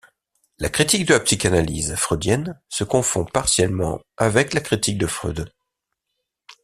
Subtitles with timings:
[0.57, 5.53] La critique de la psychanalyse freudienne se confond partiellement avec la critique de Freud.